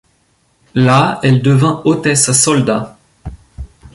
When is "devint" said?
1.43-1.83